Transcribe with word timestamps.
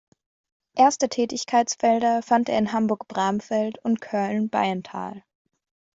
Erste 0.73 1.09
Tätigkeitsfelder 1.09 2.23
fand 2.23 2.49
er 2.49 2.57
in 2.57 2.71
Hamburg-Bramfeld 2.73 3.77
und 3.85 4.01
Köln-Bayenthal. 4.01 5.23